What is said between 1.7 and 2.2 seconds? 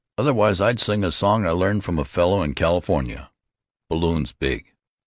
from a